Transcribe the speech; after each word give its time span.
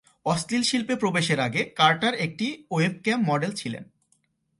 অশ্লীল 0.25 0.63
শিল্পে 0.63 0.95
প্রবেশের 0.95 1.39
আগে 1.39 1.61
কার্টার 1.75 2.13
একটি 2.15 2.47
ওয়েবক্যাম 2.71 3.19
মডেল 3.29 3.51
ছিলেন। 3.51 3.83